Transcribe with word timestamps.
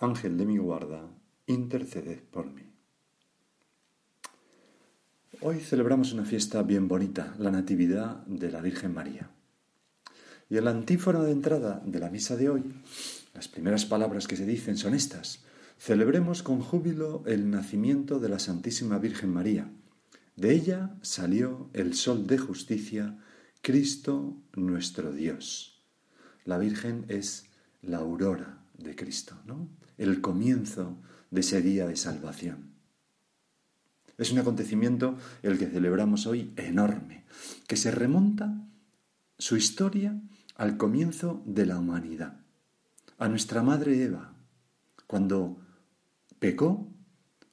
Ángel 0.00 0.38
de 0.38 0.46
mi 0.46 0.58
guarda, 0.58 1.10
interceded 1.46 2.20
por 2.30 2.48
mí. 2.48 2.62
Hoy 5.40 5.58
celebramos 5.58 6.12
una 6.12 6.24
fiesta 6.24 6.62
bien 6.62 6.86
bonita, 6.86 7.34
la 7.36 7.50
Natividad 7.50 8.24
de 8.26 8.52
la 8.52 8.60
Virgen 8.60 8.94
María. 8.94 9.28
Y 10.48 10.56
el 10.56 10.68
antífono 10.68 11.24
de 11.24 11.32
entrada 11.32 11.82
de 11.84 11.98
la 11.98 12.10
misa 12.10 12.36
de 12.36 12.48
hoy, 12.48 12.62
las 13.34 13.48
primeras 13.48 13.86
palabras 13.86 14.28
que 14.28 14.36
se 14.36 14.46
dicen 14.46 14.76
son 14.76 14.94
estas. 14.94 15.42
Celebremos 15.78 16.44
con 16.44 16.60
júbilo 16.60 17.24
el 17.26 17.50
nacimiento 17.50 18.20
de 18.20 18.28
la 18.28 18.38
Santísima 18.38 18.98
Virgen 18.98 19.32
María. 19.32 19.68
De 20.36 20.54
ella 20.54 20.94
salió 21.02 21.70
el 21.72 21.94
sol 21.94 22.28
de 22.28 22.38
justicia, 22.38 23.18
Cristo 23.62 24.36
nuestro 24.54 25.12
Dios. 25.12 25.82
La 26.44 26.56
Virgen 26.56 27.04
es 27.08 27.46
la 27.82 27.96
aurora 27.98 28.62
de 28.76 28.94
Cristo, 28.94 29.34
¿no? 29.44 29.68
El 29.98 30.20
comienzo 30.20 30.96
de 31.30 31.40
ese 31.40 31.60
día 31.60 31.86
de 31.86 31.96
salvación. 31.96 32.72
Es 34.16 34.32
un 34.32 34.38
acontecimiento 34.38 35.16
el 35.42 35.58
que 35.58 35.66
celebramos 35.66 36.26
hoy 36.26 36.52
enorme, 36.56 37.24
que 37.66 37.76
se 37.76 37.90
remonta 37.90 38.66
su 39.38 39.56
historia 39.56 40.20
al 40.56 40.76
comienzo 40.76 41.42
de 41.46 41.66
la 41.66 41.78
humanidad, 41.78 42.40
a 43.18 43.28
nuestra 43.28 43.62
madre 43.62 44.02
Eva, 44.02 44.34
cuando 45.06 45.60
pecó, 46.38 46.92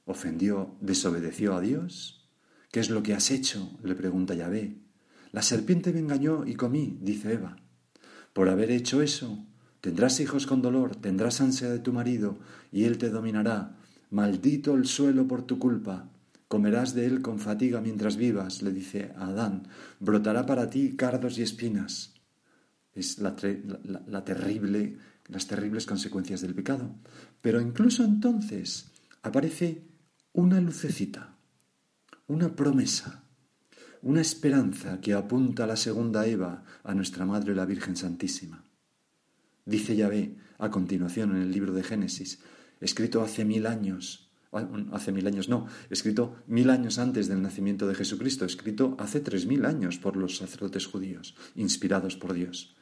ofendió, 0.05 0.75
desobedeció 0.81 1.55
a 1.55 1.61
Dios. 1.61 2.27
¿Qué 2.71 2.79
es 2.79 2.89
lo 2.89 3.03
que 3.03 3.13
has 3.13 3.31
hecho? 3.31 3.77
le 3.83 3.95
pregunta 3.95 4.33
Yahvé. 4.33 4.77
La 5.31 5.41
serpiente 5.41 5.93
me 5.93 5.99
engañó 5.99 6.45
y 6.45 6.55
comí, 6.55 6.97
dice 7.01 7.33
Eva. 7.33 7.57
Por 8.33 8.49
haber 8.49 8.71
hecho 8.71 9.01
eso, 9.01 9.45
Tendrás 9.85 10.19
hijos 10.19 10.47
con 10.47 10.63
dolor, 10.63 10.95
tendrás 10.95 11.41
ansia 11.41 11.69
de 11.69 11.77
tu 11.77 11.93
marido, 11.93 12.39
y 12.71 12.85
él 12.85 12.97
te 12.97 13.11
dominará. 13.11 13.75
Maldito 14.09 14.73
el 14.73 14.87
suelo 14.87 15.27
por 15.27 15.43
tu 15.43 15.59
culpa. 15.59 16.09
Comerás 16.47 16.95
de 16.95 17.05
él 17.05 17.21
con 17.21 17.37
fatiga 17.37 17.81
mientras 17.81 18.17
vivas, 18.17 18.63
le 18.63 18.71
dice 18.71 19.13
Adán. 19.15 19.67
Brotará 19.99 20.47
para 20.47 20.71
ti 20.71 20.95
cardos 20.95 21.37
y 21.37 21.43
espinas. 21.43 22.15
Es 22.95 23.19
la, 23.19 23.35
terrible, 23.35 24.97
las 25.27 25.45
terribles 25.45 25.85
consecuencias 25.85 26.41
del 26.41 26.55
pecado. 26.55 26.89
Pero 27.41 27.61
incluso 27.61 28.03
entonces 28.03 28.87
aparece 29.21 29.83
una 30.33 30.59
lucecita, 30.61 31.35
una 32.25 32.55
promesa, 32.55 33.23
una 34.01 34.21
esperanza 34.21 34.99
que 34.99 35.13
apunta 35.13 35.65
a 35.65 35.67
la 35.67 35.77
segunda 35.77 36.25
Eva, 36.25 36.63
a 36.83 36.95
nuestra 36.95 37.27
Madre 37.27 37.53
la 37.53 37.67
Virgen 37.67 37.95
Santísima. 37.95 38.64
Dice 39.65 39.95
Yahvé 39.95 40.35
a 40.59 40.69
continuación 40.69 41.35
en 41.35 41.41
el 41.41 41.51
libro 41.51 41.73
de 41.73 41.83
Génesis, 41.83 42.39
escrito 42.79 43.23
hace 43.23 43.45
mil 43.45 43.65
años, 43.65 44.29
ah, 44.51 44.69
hace 44.91 45.11
mil 45.11 45.25
años 45.25 45.49
no, 45.49 45.65
escrito 45.89 46.35
mil 46.45 46.69
años 46.69 46.99
antes 46.99 47.27
del 47.27 47.41
nacimiento 47.41 47.87
de 47.87 47.95
Jesucristo, 47.95 48.45
escrito 48.45 48.95
hace 48.99 49.21
tres 49.21 49.47
mil 49.47 49.65
años 49.65 49.97
por 49.97 50.17
los 50.17 50.37
sacerdotes 50.37 50.85
judíos, 50.85 51.35
inspirados 51.55 52.15
por 52.15 52.33
Dios. 52.33 52.75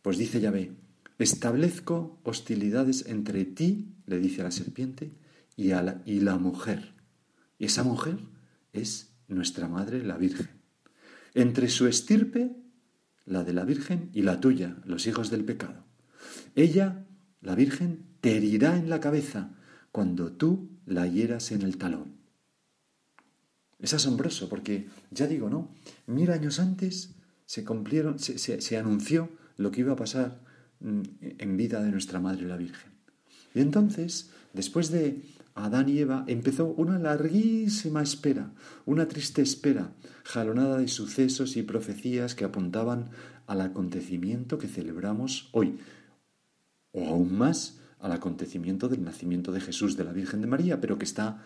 Pues 0.00 0.16
dice 0.16 0.40
Yahvé, 0.40 0.72
establezco 1.18 2.18
hostilidades 2.24 3.04
entre 3.06 3.44
ti, 3.44 3.94
le 4.06 4.18
dice 4.18 4.40
a 4.40 4.44
la 4.44 4.50
serpiente, 4.50 5.12
y, 5.56 5.72
a 5.72 5.82
la, 5.82 6.02
y 6.06 6.20
la 6.20 6.38
mujer. 6.38 6.94
Y 7.58 7.66
esa 7.66 7.82
mujer 7.82 8.16
es 8.72 9.12
nuestra 9.26 9.68
madre, 9.68 10.02
la 10.04 10.16
Virgen. 10.16 10.48
Entre 11.34 11.68
su 11.68 11.86
estirpe, 11.86 12.56
la 13.26 13.44
de 13.44 13.52
la 13.52 13.64
Virgen, 13.64 14.08
y 14.14 14.22
la 14.22 14.40
tuya, 14.40 14.78
los 14.86 15.06
hijos 15.06 15.30
del 15.30 15.44
pecado. 15.44 15.87
Ella, 16.54 17.06
la 17.40 17.54
Virgen, 17.54 18.04
te 18.20 18.36
herirá 18.36 18.76
en 18.76 18.90
la 18.90 19.00
cabeza 19.00 19.50
cuando 19.92 20.32
tú 20.32 20.70
la 20.86 21.06
hieras 21.06 21.52
en 21.52 21.62
el 21.62 21.76
talón. 21.78 22.18
Es 23.78 23.94
asombroso 23.94 24.48
porque, 24.48 24.88
ya 25.10 25.26
digo, 25.26 25.48
¿no? 25.48 25.74
Mil 26.06 26.30
años 26.30 26.58
antes 26.58 27.14
se 27.46 27.64
cumplieron, 27.64 28.18
se, 28.18 28.76
anunció 28.76 29.30
lo 29.56 29.70
que 29.70 29.80
iba 29.80 29.92
a 29.92 29.96
pasar 29.96 30.40
mm, 30.80 31.02
en 31.20 31.56
vida 31.56 31.82
de 31.82 31.90
nuestra 31.90 32.20
Madre 32.20 32.46
la 32.46 32.56
Virgen. 32.56 32.90
Y 33.54 33.60
entonces, 33.60 34.30
después 34.52 34.90
de 34.90 35.22
Adán 35.54 35.88
y 35.88 35.98
Eva, 35.98 36.24
empezó 36.26 36.66
una 36.66 36.98
larguísima 36.98 38.02
espera, 38.02 38.52
una 38.84 39.08
triste 39.08 39.42
espera, 39.42 39.92
jalonada 40.24 40.78
de 40.78 40.88
sucesos 40.88 41.56
y 41.56 41.62
profecías 41.62 42.34
que 42.34 42.44
apuntaban 42.44 43.10
al 43.46 43.60
acontecimiento 43.62 44.58
que 44.58 44.68
celebramos 44.68 45.48
hoy, 45.52 45.78
o 46.92 47.06
aún 47.06 47.36
más 47.36 47.78
al 48.00 48.12
acontecimiento 48.12 48.88
del 48.88 49.04
nacimiento 49.04 49.52
de 49.52 49.60
Jesús 49.60 49.96
de 49.96 50.04
la 50.04 50.12
Virgen 50.12 50.40
de 50.40 50.46
María, 50.46 50.80
pero 50.80 50.98
que 50.98 51.04
está 51.04 51.42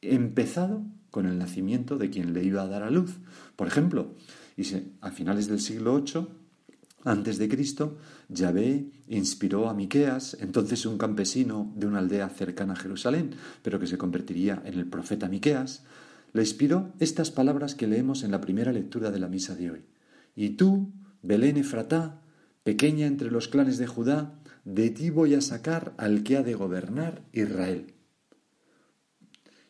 empezado 0.00 0.84
con 1.10 1.26
el 1.26 1.38
nacimiento 1.38 1.98
de 1.98 2.10
quien 2.10 2.32
le 2.32 2.42
iba 2.42 2.62
a 2.62 2.66
dar 2.66 2.82
a 2.82 2.90
luz. 2.90 3.18
Por 3.54 3.68
ejemplo, 3.68 4.14
y 4.56 4.64
a 5.00 5.10
finales 5.10 5.46
del 5.46 5.60
siglo 5.60 6.00
VIII, 6.00 6.26
antes 7.04 7.38
de 7.38 7.48
Cristo, 7.48 7.98
Yahvé 8.28 8.90
inspiró 9.08 9.68
a 9.68 9.74
Miqueas, 9.74 10.36
entonces 10.40 10.86
un 10.86 10.98
campesino 10.98 11.72
de 11.76 11.86
una 11.86 11.98
aldea 11.98 12.28
cercana 12.28 12.74
a 12.74 12.76
Jerusalén, 12.76 13.34
pero 13.62 13.80
que 13.80 13.88
se 13.88 13.98
convertiría 13.98 14.62
en 14.64 14.74
el 14.74 14.86
profeta 14.86 15.28
Miqueas, 15.28 15.84
le 16.32 16.42
inspiró 16.42 16.92
estas 16.98 17.30
palabras 17.30 17.74
que 17.74 17.86
leemos 17.86 18.22
en 18.22 18.30
la 18.30 18.40
primera 18.40 18.72
lectura 18.72 19.10
de 19.10 19.18
la 19.18 19.28
misa 19.28 19.54
de 19.54 19.70
hoy. 19.70 19.84
Y 20.34 20.50
tú, 20.50 20.92
Belén 21.22 21.56
Efratá, 21.56 22.22
pequeña 22.62 23.06
entre 23.06 23.30
los 23.30 23.48
clanes 23.48 23.78
de 23.78 23.86
Judá, 23.86 24.38
de 24.64 24.90
ti 24.90 25.10
voy 25.10 25.34
a 25.34 25.40
sacar 25.40 25.94
al 25.98 26.22
que 26.22 26.36
ha 26.36 26.42
de 26.42 26.54
gobernar 26.54 27.22
Israel. 27.32 27.94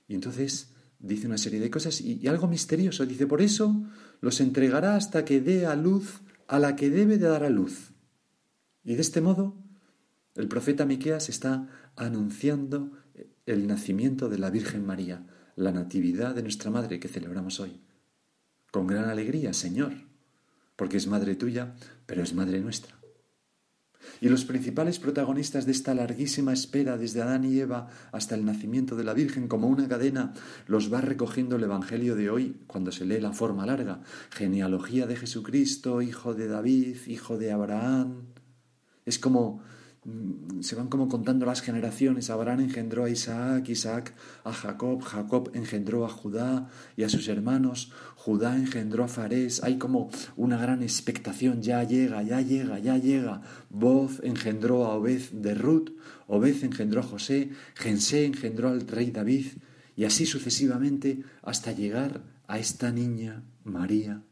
Y 0.08 0.14
entonces 0.14 0.72
dice 0.98 1.26
una 1.26 1.38
serie 1.38 1.60
de 1.60 1.70
cosas 1.70 2.00
y, 2.00 2.26
algo 2.28 2.48
misterioso. 2.48 3.06
Dice, 3.06 3.26
por 3.26 3.42
eso 3.42 3.84
los 4.20 4.40
entregará 4.40 4.96
hasta 4.96 5.24
que 5.24 5.40
dé 5.40 5.66
a 5.66 5.74
luz 5.74 6.20
a 6.46 6.58
la 6.58 6.76
que 6.76 6.90
debe 6.90 7.18
de 7.18 7.28
dar 7.28 7.44
a 7.44 7.50
luz. 7.50 7.92
Y 8.84 8.94
de 8.94 9.00
este 9.00 9.20
modo, 9.20 9.56
el 10.34 10.48
profeta 10.48 10.86
Miqueas 10.86 11.28
está 11.28 11.68
anunciando 11.96 12.92
el 13.46 13.66
nacimiento 13.66 14.28
de 14.28 14.38
la 14.38 14.50
Virgen 14.50 14.84
María, 14.84 15.26
la 15.56 15.72
natividad 15.72 16.34
de 16.34 16.42
nuestra 16.42 16.70
madre 16.70 17.00
que 17.00 17.08
celebramos 17.08 17.60
hoy. 17.60 17.80
Con 18.70 18.86
gran 18.86 19.08
alegría, 19.08 19.52
Señor, 19.52 19.92
porque 20.76 20.96
es 20.96 21.06
madre 21.06 21.34
tuya, 21.34 21.74
pero 22.06 22.22
es 22.22 22.34
madre 22.34 22.60
nuestra. 22.60 23.01
Y 24.20 24.28
los 24.28 24.44
principales 24.44 24.98
protagonistas 24.98 25.66
de 25.66 25.72
esta 25.72 25.94
larguísima 25.94 26.52
espera 26.52 26.96
desde 26.96 27.22
Adán 27.22 27.44
y 27.44 27.58
Eva 27.58 27.88
hasta 28.12 28.34
el 28.34 28.44
nacimiento 28.44 28.96
de 28.96 29.04
la 29.04 29.14
Virgen 29.14 29.48
como 29.48 29.68
una 29.68 29.88
cadena 29.88 30.32
los 30.66 30.92
va 30.92 31.00
recogiendo 31.00 31.56
el 31.56 31.64
Evangelio 31.64 32.16
de 32.16 32.30
hoy 32.30 32.56
cuando 32.66 32.92
se 32.92 33.04
lee 33.04 33.20
la 33.20 33.32
forma 33.32 33.66
larga. 33.66 34.00
Genealogía 34.30 35.06
de 35.06 35.16
Jesucristo, 35.16 36.02
hijo 36.02 36.34
de 36.34 36.48
David, 36.48 36.96
hijo 37.06 37.38
de 37.38 37.52
Abraham. 37.52 38.26
Es 39.04 39.18
como 39.18 39.62
se 40.60 40.74
van 40.74 40.88
como 40.88 41.08
contando 41.08 41.46
las 41.46 41.62
generaciones. 41.62 42.28
Abraham 42.30 42.60
engendró 42.60 43.04
a 43.04 43.10
Isaac, 43.10 43.68
Isaac 43.68 44.14
a 44.42 44.52
Jacob, 44.52 45.00
Jacob 45.02 45.50
engendró 45.54 46.04
a 46.04 46.08
Judá 46.08 46.68
y 46.96 47.04
a 47.04 47.08
sus 47.08 47.28
hermanos, 47.28 47.92
Judá 48.16 48.56
engendró 48.56 49.04
a 49.04 49.08
Farés. 49.08 49.62
Hay 49.62 49.78
como 49.78 50.10
una 50.36 50.56
gran 50.56 50.82
expectación, 50.82 51.62
ya 51.62 51.84
llega, 51.84 52.22
ya 52.22 52.40
llega, 52.40 52.80
ya 52.80 52.96
llega. 52.96 53.42
Boz 53.70 54.20
engendró 54.24 54.86
a 54.86 54.94
Obed 54.94 55.30
de 55.30 55.54
Ruth, 55.54 55.90
Obed 56.26 56.64
engendró 56.64 57.00
a 57.00 57.04
José, 57.04 57.50
Jensé 57.74 58.24
engendró 58.24 58.70
al 58.70 58.86
rey 58.88 59.12
David 59.12 59.46
y 59.94 60.04
así 60.04 60.26
sucesivamente 60.26 61.22
hasta 61.42 61.70
llegar 61.70 62.24
a 62.48 62.58
esta 62.58 62.90
niña, 62.90 63.44
María, 63.62 64.24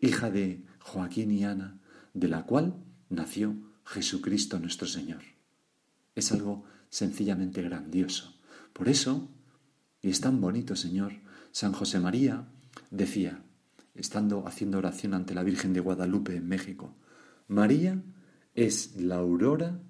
hija 0.00 0.30
de 0.30 0.64
Joaquín 0.80 1.30
y 1.30 1.44
Ana, 1.44 1.78
de 2.14 2.28
la 2.28 2.44
cual 2.44 2.74
nació 3.10 3.73
Jesucristo 3.84 4.58
nuestro 4.58 4.86
Señor. 4.86 5.22
Es 6.14 6.32
algo 6.32 6.64
sencillamente 6.88 7.62
grandioso. 7.62 8.34
Por 8.72 8.88
eso, 8.88 9.28
y 10.00 10.10
es 10.10 10.20
tan 10.20 10.40
bonito, 10.40 10.76
Señor, 10.76 11.12
San 11.52 11.72
José 11.72 12.00
María 12.00 12.46
decía, 12.90 13.42
estando 13.94 14.46
haciendo 14.46 14.78
oración 14.78 15.14
ante 15.14 15.34
la 15.34 15.42
Virgen 15.42 15.72
de 15.72 15.80
Guadalupe 15.80 16.36
en 16.36 16.48
México, 16.48 16.96
María 17.46 18.02
es 18.54 18.96
la 18.96 19.16
aurora 19.16 19.80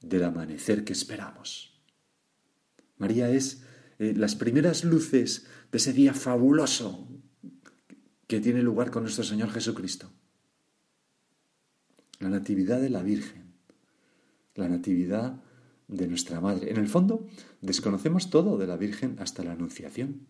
del 0.00 0.24
amanecer 0.24 0.84
que 0.84 0.92
esperamos. 0.92 1.80
María 2.98 3.30
es 3.30 3.62
eh, 3.98 4.14
las 4.16 4.34
primeras 4.34 4.84
luces 4.84 5.46
de 5.70 5.78
ese 5.78 5.92
día 5.92 6.14
fabuloso 6.14 7.08
que 8.26 8.40
tiene 8.40 8.62
lugar 8.62 8.90
con 8.90 9.02
nuestro 9.02 9.24
Señor 9.24 9.50
Jesucristo. 9.50 10.10
La 12.18 12.28
Natividad 12.28 12.80
de 12.80 12.90
la 12.90 13.02
Virgen, 13.02 13.52
la 14.54 14.68
Natividad 14.68 15.42
de 15.88 16.08
nuestra 16.08 16.40
Madre. 16.40 16.70
En 16.70 16.78
el 16.78 16.88
fondo, 16.88 17.26
desconocemos 17.60 18.30
todo 18.30 18.58
de 18.58 18.66
la 18.66 18.76
Virgen 18.76 19.16
hasta 19.18 19.44
la 19.44 19.52
Anunciación. 19.52 20.26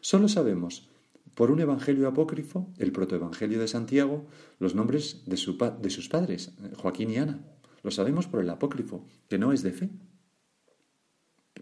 Solo 0.00 0.28
sabemos 0.28 0.88
por 1.34 1.50
un 1.50 1.60
evangelio 1.60 2.08
apócrifo, 2.08 2.72
el 2.78 2.92
protoevangelio 2.92 3.60
de 3.60 3.68
Santiago, 3.68 4.26
los 4.58 4.74
nombres 4.74 5.22
de, 5.26 5.36
de 5.80 5.90
sus 5.90 6.08
padres, 6.08 6.52
Joaquín 6.76 7.10
y 7.10 7.16
Ana. 7.16 7.40
Lo 7.82 7.90
sabemos 7.90 8.26
por 8.26 8.40
el 8.40 8.50
apócrifo, 8.50 9.06
que 9.28 9.38
no 9.38 9.52
es 9.52 9.62
de 9.62 9.72
fe. 9.72 9.90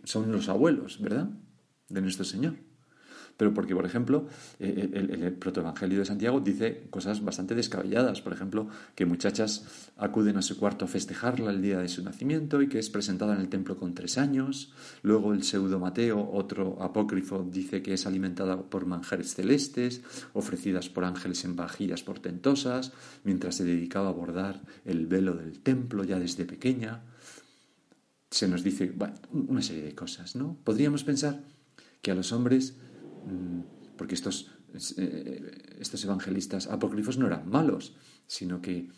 Son 0.05 0.33
los 0.33 0.49
abuelos, 0.49 1.01
¿verdad? 1.01 1.31
De 1.89 2.01
nuestro 2.01 2.25
Señor 2.25 2.68
pero 3.39 3.55
porque, 3.55 3.75
por 3.75 3.87
ejemplo, 3.87 4.27
eh, 4.59 4.91
el, 4.93 5.23
el, 5.23 5.33
protoevangelio 5.33 6.01
de 6.01 6.05
Santiago 6.05 6.41
dice 6.41 6.89
cosas 6.91 7.25
bastante 7.25 7.55
descabelladas. 7.55 8.21
Por 8.21 8.33
ejemplo, 8.33 8.69
que 8.97 9.07
muchachas 9.07 9.93
acuden 9.97 10.37
a 10.37 10.43
su 10.43 10.59
cuarto 10.59 10.85
a 10.85 10.89
festejarla 10.89 11.53
el 11.53 11.63
día 11.63 11.79
de 11.79 11.89
su 11.89 12.03
nacimiento 12.03 12.61
y 12.61 12.69
que 12.69 12.81
es 12.81 12.91
presentada 12.91 13.37
en 13.37 13.41
el 13.41 13.49
templo 13.49 13.77
con 13.79 13.95
tres 13.95 14.19
años. 14.19 14.73
Luego 15.03 15.33
el 15.33 15.45
pseudo 15.45 15.79
Mateo, 15.79 16.31
otro 16.33 16.83
apócrifo, 16.83 17.47
dice 17.49 17.81
que 17.81 17.95
es 17.95 18.07
alimentada 18.07 18.61
por 18.61 18.87
manjares 18.87 19.37
celestes, 19.37 20.03
ofrecidas 20.33 20.89
por 20.89 21.05
ángeles 21.05 21.45
en 21.45 21.55
vajillas 21.55 22.03
portentosas, 22.03 22.93
mientras 23.23 23.55
se 23.55 23.65
dedicaba 23.65 24.09
a 24.09 24.13
bordar 24.13 24.61
el 24.85 25.07
velo 25.07 25.35
del 25.35 25.61
templo 25.61 26.03
ya 26.03 26.19
desde 26.19 26.45
pequeña. 26.45 27.05
Se 28.33 28.49
nos 28.49 28.65
dice 28.65 28.93
una 29.31 29.63
serie 29.63 29.85
de 29.85 29.95
cosas, 29.95 30.35
¿no? 30.35 30.57
Podríamos 30.65 31.05
pensar 31.05 31.41
que 32.03 32.11
a 32.11 32.15
los 32.15 32.33
hombres 32.33 32.75
porque 33.97 34.15
estos, 34.15 34.51
eh, 34.97 35.77
estos 35.79 36.05
evangelistas 36.05 36.67
apócrifos 36.67 37.19
no 37.19 37.27
eran 37.27 37.49
malos, 37.49 37.95
sino 38.27 38.61
que 38.61 38.89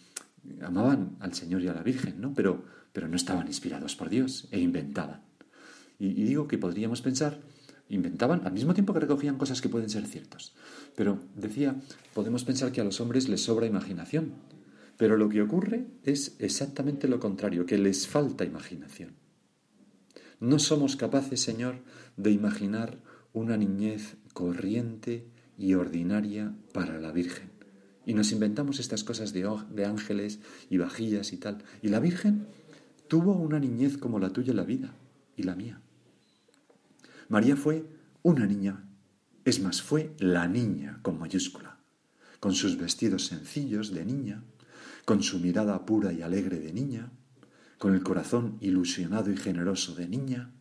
amaban 0.62 1.16
al 1.20 1.34
Señor 1.34 1.62
y 1.62 1.68
a 1.68 1.74
la 1.74 1.82
Virgen, 1.82 2.20
¿no? 2.20 2.34
Pero, 2.34 2.64
pero 2.92 3.08
no 3.08 3.16
estaban 3.16 3.46
inspirados 3.46 3.96
por 3.96 4.08
Dios 4.08 4.48
e 4.50 4.60
inventaban. 4.60 5.22
Y, 5.98 6.08
y, 6.08 6.24
digo 6.24 6.48
que 6.48 6.58
podríamos 6.58 7.02
pensar, 7.02 7.40
inventaban 7.88 8.46
al 8.46 8.52
mismo 8.52 8.72
tiempo 8.72 8.94
que 8.94 9.00
recogían 9.00 9.36
cosas 9.36 9.60
que 9.60 9.68
pueden 9.68 9.90
ser 9.90 10.06
ciertas. 10.06 10.52
Pero 10.96 11.18
decía, 11.36 11.76
podemos 12.14 12.44
pensar 12.44 12.72
que 12.72 12.80
a 12.80 12.84
los 12.84 13.00
hombres 13.00 13.28
les 13.28 13.42
sobra 13.42 13.66
imaginación. 13.66 14.32
Pero 14.96 15.16
lo 15.16 15.28
que 15.28 15.40
ocurre 15.40 15.86
es 16.04 16.36
exactamente 16.38 17.08
lo 17.08 17.20
contrario, 17.20 17.64
que 17.64 17.78
les 17.78 18.06
falta 18.06 18.44
imaginación. 18.44 19.12
No 20.40 20.58
somos 20.58 20.96
capaces, 20.96 21.40
Señor, 21.40 21.76
de 22.16 22.30
imaginar 22.30 22.98
una 23.32 23.56
niñez 23.56 24.16
corriente 24.32 25.26
y 25.58 25.74
ordinaria 25.74 26.54
para 26.72 26.98
la 26.98 27.12
Virgen. 27.12 27.50
Y 28.06 28.14
nos 28.14 28.32
inventamos 28.32 28.80
estas 28.80 29.04
cosas 29.04 29.32
de, 29.32 29.48
de 29.70 29.84
ángeles 29.84 30.40
y 30.68 30.78
vajillas 30.78 31.32
y 31.32 31.36
tal. 31.36 31.62
Y 31.82 31.88
la 31.88 32.00
Virgen 32.00 32.46
tuvo 33.08 33.32
una 33.32 33.58
niñez 33.58 33.98
como 33.98 34.18
la 34.18 34.30
tuya 34.30 34.54
la 34.54 34.64
vida 34.64 34.94
y 35.36 35.42
la 35.42 35.54
mía. 35.54 35.80
María 37.28 37.56
fue 37.56 37.84
una 38.22 38.46
niña, 38.46 38.88
es 39.44 39.60
más, 39.60 39.82
fue 39.82 40.14
la 40.18 40.48
niña 40.48 40.98
con 41.02 41.18
mayúscula, 41.18 41.78
con 42.40 42.54
sus 42.54 42.76
vestidos 42.76 43.26
sencillos 43.26 43.92
de 43.92 44.04
niña, 44.04 44.42
con 45.04 45.22
su 45.22 45.38
mirada 45.38 45.86
pura 45.86 46.12
y 46.12 46.22
alegre 46.22 46.58
de 46.58 46.72
niña, 46.72 47.12
con 47.78 47.94
el 47.94 48.02
corazón 48.02 48.58
ilusionado 48.60 49.30
y 49.30 49.36
generoso 49.36 49.94
de 49.94 50.08
niña, 50.08 50.52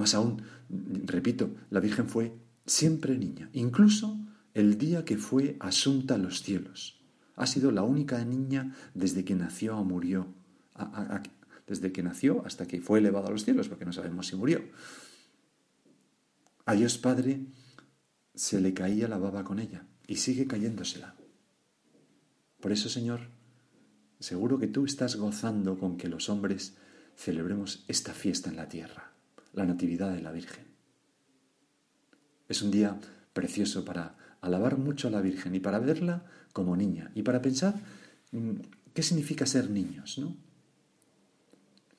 más 0.00 0.14
aún, 0.14 0.42
repito, 1.04 1.54
la 1.68 1.78
Virgen 1.78 2.08
fue 2.08 2.34
siempre 2.64 3.18
niña, 3.18 3.50
incluso 3.52 4.18
el 4.54 4.78
día 4.78 5.04
que 5.04 5.18
fue 5.18 5.56
asunta 5.60 6.14
a 6.14 6.18
los 6.18 6.42
cielos. 6.42 7.04
Ha 7.36 7.46
sido 7.46 7.70
la 7.70 7.82
única 7.82 8.24
niña 8.24 8.74
desde 8.94 9.26
que 9.26 9.34
nació 9.34 9.76
o 9.76 9.84
murió, 9.84 10.26
desde 11.66 11.92
que 11.92 12.02
nació 12.02 12.42
hasta 12.46 12.66
que 12.66 12.80
fue 12.80 13.00
elevada 13.00 13.28
a 13.28 13.30
los 13.30 13.44
cielos, 13.44 13.68
porque 13.68 13.84
no 13.84 13.92
sabemos 13.92 14.28
si 14.28 14.36
murió. 14.36 14.62
A 16.64 16.72
Dios 16.72 16.96
Padre 16.96 17.44
se 18.34 18.58
le 18.58 18.72
caía 18.72 19.06
la 19.06 19.18
baba 19.18 19.44
con 19.44 19.58
ella 19.58 19.84
y 20.06 20.16
sigue 20.16 20.46
cayéndosela. 20.46 21.14
Por 22.58 22.72
eso, 22.72 22.88
Señor, 22.88 23.28
seguro 24.18 24.58
que 24.58 24.66
tú 24.66 24.86
estás 24.86 25.16
gozando 25.16 25.78
con 25.78 25.98
que 25.98 26.08
los 26.08 26.30
hombres 26.30 26.74
celebremos 27.16 27.84
esta 27.86 28.14
fiesta 28.14 28.48
en 28.48 28.56
la 28.56 28.68
tierra 28.68 29.09
la 29.52 29.64
Natividad 29.64 30.12
de 30.12 30.22
la 30.22 30.32
Virgen. 30.32 30.64
Es 32.48 32.62
un 32.62 32.70
día 32.70 32.98
precioso 33.32 33.84
para 33.84 34.16
alabar 34.40 34.78
mucho 34.78 35.08
a 35.08 35.10
la 35.10 35.20
Virgen 35.20 35.54
y 35.54 35.60
para 35.60 35.78
verla 35.78 36.24
como 36.52 36.76
niña 36.76 37.10
y 37.14 37.22
para 37.22 37.42
pensar 37.42 37.74
mm, 38.32 38.54
qué 38.94 39.02
significa 39.02 39.46
ser 39.46 39.70
niños, 39.70 40.18
¿no? 40.18 40.36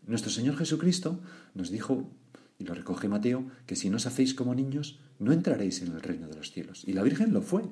Nuestro 0.08 0.32
Señor 0.32 0.58
Jesucristo 0.58 1.22
nos 1.54 1.70
dijo, 1.70 2.10
y 2.58 2.66
lo 2.66 2.74
recoge 2.74 3.08
Mateo, 3.08 3.50
que 3.66 3.76
si 3.76 3.90
no 3.90 3.98
os 3.98 4.08
hacéis 4.08 4.34
como 4.34 4.56
niños, 4.56 5.00
no 5.20 5.32
entraréis 5.32 5.82
en 5.82 5.94
el 5.94 6.02
reino 6.02 6.28
de 6.28 6.36
los 6.36 6.52
cielos. 6.52 6.84
Y 6.88 6.94
la 6.94 7.04
Virgen 7.04 7.34
lo 7.34 7.42
fue. 7.42 7.64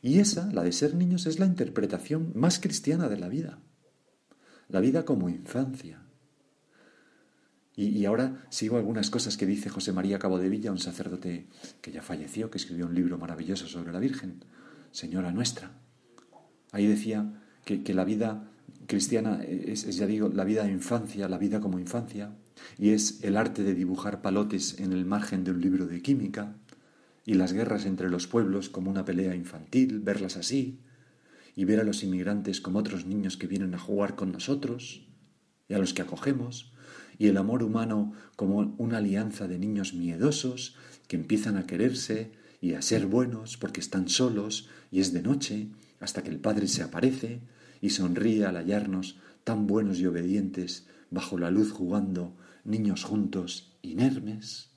Y 0.00 0.20
esa, 0.20 0.50
la 0.52 0.62
de 0.62 0.72
ser 0.72 0.94
niños, 0.94 1.26
es 1.26 1.38
la 1.38 1.46
interpretación 1.46 2.32
más 2.34 2.60
cristiana 2.60 3.08
de 3.08 3.18
la 3.18 3.28
vida. 3.28 3.58
La 4.68 4.80
vida 4.80 5.04
como 5.04 5.28
infancia, 5.28 6.02
y, 7.80 8.04
ahora 8.04 8.44
sigo 8.50 8.76
algunas 8.76 9.08
cosas 9.08 9.36
que 9.36 9.46
dice 9.46 9.70
José 9.70 9.92
María 9.92 10.18
Cabo 10.18 10.38
de 10.38 10.50
Villa, 10.50 10.70
un 10.70 10.78
sacerdote 10.78 11.46
que 11.80 11.90
ya 11.90 12.02
falleció, 12.02 12.50
que 12.50 12.58
escribió 12.58 12.86
un 12.86 12.94
libro 12.94 13.16
maravilloso 13.16 13.66
sobre 13.66 13.92
la 13.92 13.98
Virgen, 13.98 14.44
Señora 14.92 15.32
Nuestra. 15.32 15.72
Ahí 16.72 16.86
decía 16.86 17.42
que, 17.64 17.94
la 17.94 18.04
vida 18.04 18.50
cristiana 18.86 19.42
es, 19.42 19.84
es, 19.84 19.96
ya 19.96 20.06
digo, 20.06 20.28
la 20.28 20.44
vida 20.44 20.64
de 20.64 20.72
infancia, 20.72 21.28
la 21.28 21.38
vida 21.38 21.60
como 21.60 21.78
infancia, 21.78 22.36
y 22.76 22.90
es 22.90 23.24
el 23.24 23.36
arte 23.36 23.62
de 23.62 23.74
dibujar 23.74 24.20
palotes 24.20 24.78
en 24.78 24.92
el 24.92 25.06
margen 25.06 25.44
de 25.44 25.52
un 25.52 25.60
libro 25.60 25.86
de 25.86 26.02
química, 26.02 26.56
y 27.24 27.34
las 27.34 27.52
guerras 27.52 27.86
entre 27.86 28.10
los 28.10 28.26
pueblos 28.26 28.68
como 28.68 28.90
una 28.90 29.04
pelea 29.04 29.34
infantil, 29.34 30.00
verlas 30.00 30.36
así, 30.36 30.80
y 31.56 31.64
ver 31.64 31.80
a 31.80 31.84
los 31.84 32.02
inmigrantes 32.02 32.60
como 32.60 32.78
otros 32.78 33.06
niños 33.06 33.36
que 33.36 33.46
vienen 33.46 33.74
a 33.74 33.78
jugar 33.78 34.16
con 34.16 34.32
nosotros, 34.32 35.06
y 35.68 35.74
a 35.74 35.78
los 35.78 35.94
que 35.94 36.02
acogemos, 36.02 36.72
y 37.20 37.28
el 37.28 37.36
amor 37.36 37.62
humano 37.62 38.14
como 38.34 38.74
una 38.78 38.96
alianza 38.96 39.46
de 39.46 39.58
niños 39.58 39.92
miedosos 39.92 40.74
que 41.06 41.16
empiezan 41.16 41.58
a 41.58 41.66
quererse 41.66 42.32
y 42.62 42.72
a 42.72 42.80
ser 42.80 43.04
buenos 43.04 43.58
porque 43.58 43.80
están 43.80 44.08
solos 44.08 44.70
y 44.90 45.00
es 45.00 45.12
de 45.12 45.20
noche 45.20 45.68
hasta 46.00 46.22
que 46.22 46.30
el 46.30 46.40
Padre 46.40 46.66
se 46.66 46.82
aparece 46.82 47.42
y 47.82 47.90
sonríe 47.90 48.46
al 48.46 48.56
hallarnos 48.56 49.18
tan 49.44 49.66
buenos 49.66 50.00
y 50.00 50.06
obedientes 50.06 50.86
bajo 51.10 51.36
la 51.36 51.50
luz 51.50 51.72
jugando, 51.72 52.38
niños 52.64 53.04
juntos, 53.04 53.76
inermes. 53.82 54.70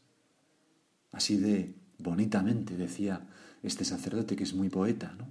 Así 1.14 1.38
de 1.38 1.74
bonitamente 1.98 2.76
decía 2.76 3.26
este 3.64 3.86
sacerdote 3.86 4.36
que 4.36 4.44
es 4.44 4.54
muy 4.54 4.68
poeta, 4.68 5.16
¿no? 5.18 5.30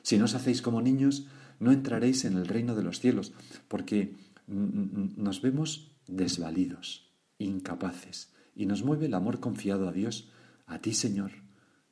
Si 0.00 0.16
no 0.16 0.24
os 0.24 0.34
hacéis 0.34 0.62
como 0.62 0.80
niños, 0.80 1.26
no 1.60 1.70
entraréis 1.70 2.24
en 2.24 2.38
el 2.38 2.46
reino 2.46 2.74
de 2.74 2.82
los 2.82 2.98
cielos, 2.98 3.34
porque 3.68 4.14
nos 4.46 5.42
vemos 5.42 5.93
desvalidos, 6.06 7.10
incapaces, 7.38 8.32
y 8.54 8.66
nos 8.66 8.84
mueve 8.84 9.06
el 9.06 9.14
amor 9.14 9.40
confiado 9.40 9.88
a 9.88 9.92
Dios, 9.92 10.30
a 10.66 10.78
ti 10.78 10.94
Señor, 10.94 11.32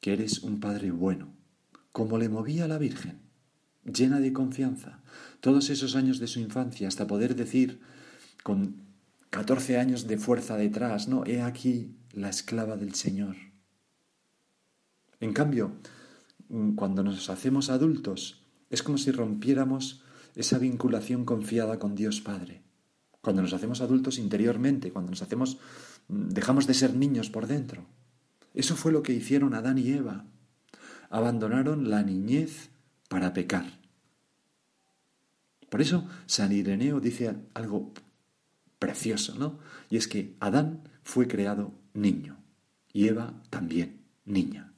que 0.00 0.12
eres 0.12 0.42
un 0.42 0.60
Padre 0.60 0.90
bueno, 0.90 1.34
como 1.92 2.18
le 2.18 2.28
movía 2.28 2.64
a 2.64 2.68
la 2.68 2.78
Virgen, 2.78 3.20
llena 3.84 4.20
de 4.20 4.32
confianza, 4.32 5.02
todos 5.40 5.70
esos 5.70 5.96
años 5.96 6.18
de 6.18 6.26
su 6.26 6.40
infancia, 6.40 6.88
hasta 6.88 7.06
poder 7.06 7.34
decir 7.34 7.80
con 8.42 8.82
catorce 9.30 9.78
años 9.78 10.06
de 10.06 10.18
fuerza 10.18 10.56
detrás, 10.56 11.08
no, 11.08 11.24
he 11.26 11.42
aquí 11.42 11.96
la 12.12 12.28
esclava 12.28 12.76
del 12.76 12.94
Señor. 12.94 13.36
En 15.20 15.32
cambio, 15.32 15.72
cuando 16.76 17.02
nos 17.02 17.30
hacemos 17.30 17.70
adultos, 17.70 18.44
es 18.70 18.82
como 18.82 18.98
si 18.98 19.10
rompiéramos 19.10 20.02
esa 20.34 20.58
vinculación 20.58 21.24
confiada 21.24 21.78
con 21.78 21.94
Dios 21.94 22.20
Padre 22.20 22.61
cuando 23.22 23.40
nos 23.40 23.54
hacemos 23.54 23.80
adultos 23.80 24.18
interiormente, 24.18 24.90
cuando 24.90 25.10
nos 25.10 25.22
hacemos 25.22 25.58
mm, 26.08 26.28
dejamos 26.28 26.66
de 26.66 26.74
ser 26.74 26.94
niños 26.94 27.30
por 27.30 27.46
dentro. 27.46 27.86
Eso 28.52 28.76
fue 28.76 28.92
lo 28.92 29.02
que 29.02 29.14
hicieron 29.14 29.54
Adán 29.54 29.78
y 29.78 29.90
Eva. 29.92 30.26
Abandonaron 31.08 31.88
la 31.88 32.02
niñez 32.02 32.68
para 33.08 33.32
pecar. 33.32 33.80
Por 35.70 35.80
eso 35.80 36.06
San 36.26 36.52
Ireneo 36.52 37.00
dice 37.00 37.34
algo 37.54 37.92
precioso, 38.78 39.34
¿no? 39.38 39.58
Y 39.88 39.96
es 39.96 40.08
que 40.08 40.36
Adán 40.40 40.82
fue 41.02 41.28
creado 41.28 41.72
niño 41.94 42.36
y 42.92 43.08
Eva 43.08 43.32
también 43.48 44.02
niña. 44.24 44.72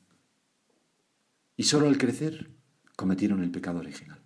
Y 1.57 1.65
solo 1.65 1.89
al 1.89 1.99
crecer 1.99 2.51
cometieron 2.97 3.43
el 3.43 3.51
pecado 3.51 3.79
original. 3.79 4.19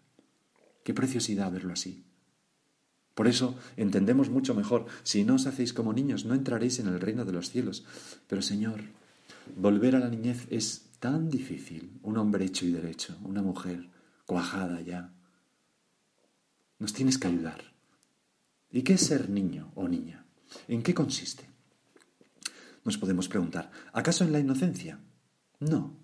Qué 0.85 0.93
preciosidad 0.93 1.53
verlo 1.53 1.73
así. 1.73 2.05
Por 3.19 3.27
eso 3.27 3.59
entendemos 3.77 4.31
mucho 4.31 4.55
mejor, 4.55 4.87
si 5.03 5.25
no 5.25 5.35
os 5.35 5.49
hacéis 5.49 5.73
como 5.73 5.93
niños, 5.93 6.25
no 6.25 6.35
entraréis 6.35 6.79
en 6.79 6.87
el 6.87 7.01
reino 7.01 7.25
de 7.25 7.33
los 7.33 7.51
cielos. 7.51 7.85
Pero 8.29 8.43
Señor, 8.43 8.79
volver 9.57 9.97
a 9.97 9.99
la 9.99 10.09
niñez 10.09 10.47
es 10.51 10.85
tan 11.01 11.29
difícil, 11.29 11.99
un 12.05 12.17
hombre 12.17 12.45
hecho 12.45 12.65
y 12.65 12.71
derecho, 12.71 13.19
una 13.25 13.43
mujer 13.43 13.89
cuajada 14.25 14.81
ya. 14.83 15.13
Nos 16.79 16.93
tienes 16.93 17.19
que 17.19 17.27
ayudar. 17.27 17.61
¿Y 18.71 18.83
qué 18.83 18.93
es 18.93 19.01
ser 19.01 19.29
niño 19.29 19.73
o 19.75 19.89
niña? 19.89 20.25
¿En 20.69 20.85
qué 20.85 20.95
consiste? 20.95 21.51
Nos 22.85 22.99
podemos 22.99 23.27
preguntar, 23.27 23.73
¿acaso 23.93 24.23
en 24.23 24.31
la 24.31 24.39
inocencia? 24.39 25.01
No, 25.59 25.97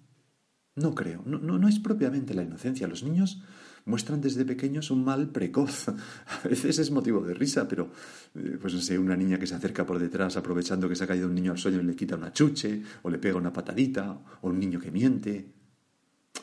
no 0.74 0.96
creo. 0.96 1.22
No, 1.24 1.38
no, 1.38 1.68
es 1.68 1.78
propiamente 1.78 2.34
la 2.34 2.42
inocencia. 2.42 2.88
Los 2.88 3.04
niños 3.04 3.40
muestran 3.86 4.20
desde 4.20 4.44
pequeños 4.44 4.90
un 4.90 5.04
mal 5.04 5.30
precoz. 5.30 5.88
A 6.44 6.48
veces 6.48 6.78
es 6.78 6.90
motivo 6.90 7.22
de 7.22 7.34
risa, 7.34 7.68
pero, 7.68 7.90
eh, 8.34 8.58
pues 8.60 8.74
no 8.74 8.80
sé, 8.80 8.98
una 8.98 9.16
niña 9.16 9.38
que 9.38 9.46
se 9.46 9.54
acerca 9.54 9.86
por 9.86 9.98
detrás 9.98 10.36
aprovechando 10.36 10.88
que 10.88 10.96
se 10.96 11.04
ha 11.04 11.06
caído 11.06 11.28
un 11.28 11.34
niño 11.34 11.52
al 11.52 11.58
suelo 11.58 11.80
y 11.80 11.84
le 11.84 11.96
quita 11.96 12.16
una 12.16 12.32
chuche, 12.32 12.82
o 13.02 13.10
le 13.10 13.18
pega 13.18 13.36
una 13.36 13.52
patadita, 13.52 14.18
o 14.40 14.48
un 14.48 14.58
niño 14.58 14.80
que 14.80 14.90
miente. 14.90 15.52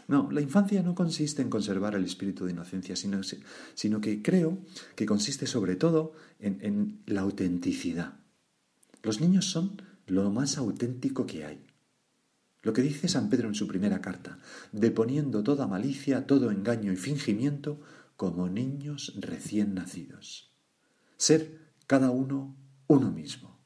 No, 0.08 0.30
la 0.32 0.42
infancia 0.42 0.82
no 0.84 0.96
consiste 0.96 1.42
en 1.42 1.50
conservar 1.50 1.96
el 1.96 2.04
espíritu 2.04 2.46
de 2.46 2.52
inocencia, 2.52 2.96
sino, 2.96 3.22
sino 3.74 4.02
que 4.02 4.22
creo 4.22 4.60
que 4.96 5.06
consiste 5.06 5.48
sobre 5.48 5.76
todo 5.76 6.14
en, 6.40 6.60
en 6.62 7.02
la 7.06 7.22
autenticidad. 7.22 8.16
Los 9.04 9.20
niños 9.20 9.46
son 9.46 9.82
lo 10.08 10.30
más 10.30 10.58
auténtico 10.58 11.26
que 11.26 11.46
hay. 11.46 11.71
Lo 12.64 12.74
que 12.74 12.82
dice 12.82 13.08
San 13.08 13.30
Pedro 13.30 13.48
en 13.48 13.56
su 13.56 13.68
primera 13.68 14.02
carta, 14.02 14.38
deponiendo 14.72 15.44
toda 15.44 15.68
malicia, 15.68 16.28
todo 16.28 16.52
engaño 16.52 16.92
y 16.92 16.96
fingimiento 16.96 17.80
como 18.18 18.50
niños 18.50 19.14
recién 19.20 19.74
nacidos. 19.74 20.52
Ser 21.18 21.60
cada 21.88 22.12
uno 22.12 22.56
uno 22.88 23.10
mismo. 23.10 23.58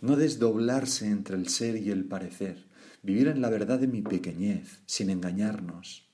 No 0.00 0.16
desdoblarse 0.16 1.08
entre 1.08 1.36
el 1.36 1.48
ser 1.48 1.76
y 1.76 1.90
el 1.90 2.04
parecer. 2.04 2.66
Vivir 3.02 3.28
en 3.28 3.40
la 3.40 3.48
verdad 3.48 3.78
de 3.78 3.86
mi 3.86 4.02
pequeñez, 4.02 4.80
sin 4.86 5.08
engañarnos. 5.08 6.05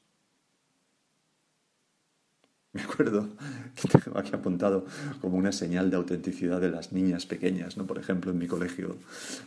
Me 2.74 2.82
acuerdo 2.82 3.28
que 3.74 3.86
tengo 3.86 4.18
aquí 4.18 4.34
apuntado 4.34 4.86
como 5.20 5.36
una 5.36 5.52
señal 5.52 5.90
de 5.90 5.96
autenticidad 5.96 6.60
de 6.60 6.70
las 6.70 6.92
niñas 6.92 7.26
pequeñas, 7.26 7.76
¿no? 7.76 7.86
Por 7.86 7.98
ejemplo, 7.98 8.30
en 8.30 8.38
mi 8.38 8.46
colegio, 8.46 8.96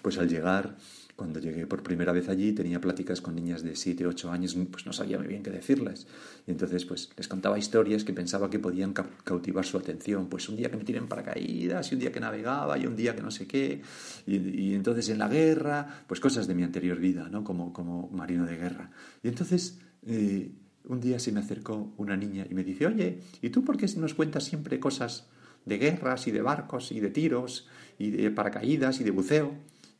pues 0.03 0.19
al 0.19 0.29
llegar 0.29 0.75
cuando 1.15 1.39
llegué 1.39 1.65
por 1.65 1.81
primera 1.81 2.11
vez 2.11 2.27
allí 2.27 2.51
tenía 2.51 2.81
pláticas 2.81 3.21
con 3.21 3.35
niñas 3.35 3.63
de 3.63 3.75
7, 3.75 4.05
8 4.05 4.31
años, 4.31 4.55
pues 4.69 4.85
no 4.85 4.91
sabía 4.91 5.17
muy 5.17 5.27
bien 5.27 5.43
qué 5.43 5.49
decirles. 5.49 6.07
Y 6.45 6.51
entonces 6.51 6.85
pues 6.85 7.09
les 7.15 7.27
contaba 7.27 7.57
historias 7.57 8.03
que 8.03 8.13
pensaba 8.13 8.49
que 8.49 8.59
podían 8.59 8.93
cautivar 8.93 9.65
su 9.65 9.77
atención. 9.77 10.27
Pues 10.27 10.49
un 10.49 10.57
día 10.57 10.69
que 10.69 10.77
me 10.77 10.83
tiren 10.83 11.07
paracaídas, 11.07 11.89
y 11.91 11.95
un 11.95 12.01
día 12.01 12.11
que 12.11 12.19
navegaba, 12.19 12.77
y 12.77 12.85
un 12.85 12.95
día 12.95 13.15
que 13.15 13.21
no 13.21 13.31
sé 13.31 13.47
qué. 13.47 13.81
Y, 14.27 14.73
entonces 14.73 15.07
en 15.09 15.19
la 15.19 15.29
guerra, 15.29 16.03
pues 16.05 16.19
cosas 16.19 16.47
de 16.47 16.53
mi 16.53 16.63
anterior 16.63 16.99
vida, 16.99 17.29
¿no? 17.29 17.43
Como, 17.43 17.71
como 17.71 18.09
marino 18.09 18.45
de 18.45 18.57
guerra. 18.57 18.91
Y 19.23 19.29
entonces... 19.29 19.79
Eh, 20.05 20.51
un 20.87 21.01
día 21.01 21.19
se 21.19 21.31
me 21.31 21.39
acercó 21.39 21.93
una 21.97 22.15
niña 22.15 22.45
y 22.49 22.53
me 22.53 22.63
dice, 22.63 22.85
oye, 22.87 23.19
¿y 23.41 23.49
tú 23.49 23.63
por 23.63 23.77
qué 23.77 23.87
nos 23.97 24.13
cuentas 24.13 24.43
siempre 24.43 24.79
cosas 24.79 25.27
de 25.65 25.77
guerras 25.77 26.27
y 26.27 26.31
de 26.31 26.41
barcos 26.41 26.91
y 26.91 26.99
de 26.99 27.09
tiros 27.09 27.67
y 27.97 28.11
de 28.11 28.31
paracaídas 28.31 28.99
y 29.01 29.03
de 29.03 29.11
buceo? 29.11 29.53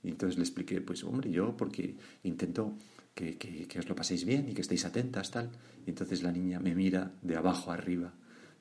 Y 0.04 0.10
entonces 0.10 0.38
le 0.38 0.44
expliqué, 0.44 0.82
pues 0.82 1.04
hombre, 1.04 1.32
yo 1.32 1.58
porque 1.58 1.96
intento 2.24 2.76
que, 3.14 3.38
que, 3.38 3.80
os 3.80 3.90
lo 3.90 3.96
paséis 3.96 4.26
bien 4.26 4.48
y 4.50 4.54
que 4.54 4.62
estéis 4.62 4.86
atentas, 4.86 5.32
tal. 5.32 5.50
Y 5.86 5.90
entonces 5.90 6.22
la 6.22 6.32
niña 6.32 6.60
me 6.60 6.76
mira 6.76 7.14
de 7.22 7.36
abajo 7.36 7.72
arriba, 7.72 8.14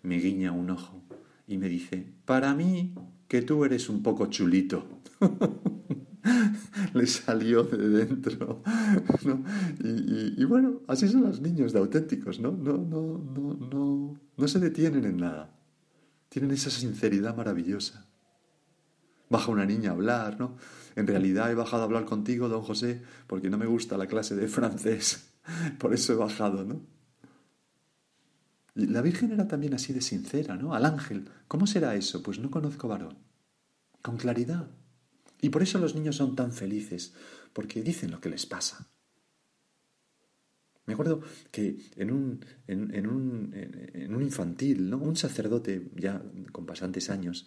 me 0.03 0.19
guiña 0.19 0.53
un 0.53 0.71
ojo 0.71 1.03
y 1.47 1.59
me 1.59 1.69
dice, 1.69 2.07
para 2.25 2.55
mí 2.55 2.95
que 3.29 3.43
tú 3.43 3.65
eres 3.65 3.89
un 3.89 4.03
poco 4.03 4.27
chulito. 4.27 4.87
le 6.95 7.07
salió 7.07 7.65
de 7.65 7.89
dentro. 7.89 8.63
y, 9.85 10.45
bueno, 10.45 10.81
así 10.89 11.09
son 11.09 11.23
los 11.23 11.41
niños 11.41 11.73
de 11.73 11.79
auténticos, 11.79 12.41
¿no? 12.41 12.53
No, 12.53 12.79
no, 12.79 13.19
no, 13.19 13.55
no, 13.55 14.21
no 14.37 14.49
se 14.49 14.59
detienen 14.59 15.05
en 15.05 15.19
nada. 15.19 15.55
Tienen 16.29 16.51
esa 16.51 16.71
sinceridad 16.71 17.37
maravillosa. 17.37 18.07
Baja 19.29 19.51
una 19.51 19.67
niña 19.67 19.91
a 19.91 19.93
hablar, 19.95 20.39
¿no? 20.39 20.57
En 20.97 21.07
realidad 21.07 21.51
he 21.51 21.55
bajado 21.55 21.83
a 21.83 21.87
hablar 21.87 22.05
contigo, 22.05 22.49
don 22.49 22.63
José, 22.63 23.03
porque 23.27 23.51
no 23.51 23.59
me 23.59 23.67
gusta 23.67 23.99
la 23.99 24.07
clase 24.07 24.35
de 24.37 24.49
francés. 24.49 25.31
Por 25.79 25.93
eso 25.93 26.13
he 26.13 26.17
bajado, 26.17 26.65
¿no? 26.65 26.81
Y 28.77 28.87
la 28.87 29.03
Virgen 29.03 29.33
era 29.33 29.47
también 29.47 29.75
así 29.75 29.93
de 29.93 30.01
sincera, 30.01 30.57
¿no? 30.57 30.75
Al 30.75 30.85
ángel. 30.85 31.29
¿Cómo 31.49 31.67
será 31.67 31.95
eso? 31.95 32.23
Pues 32.23 32.39
no 32.39 32.51
conozco 32.51 32.89
varón. 32.89 33.17
Con 34.03 34.17
claridad. 34.17 34.69
Y 35.45 35.51
por 35.51 35.63
eso 35.63 35.79
los 35.79 35.95
niños 35.95 36.17
son 36.17 36.35
tan 36.35 36.53
felices, 36.53 37.13
porque 37.53 37.83
dicen 37.83 38.11
lo 38.11 38.19
que 38.19 38.31
les 38.31 38.47
pasa. 38.47 38.89
Me 40.87 40.95
acuerdo 40.95 41.21
que 41.51 41.77
en 41.97 42.11
un, 42.11 42.47
en, 42.67 43.07
un, 43.07 43.51
en 43.53 44.15
un 44.15 44.23
infantil, 44.23 44.89
¿no? 44.89 44.97
un 44.97 45.17
sacerdote 45.17 45.91
ya 45.97 46.23
con 46.51 46.65
bastantes 46.65 47.11
años, 47.11 47.47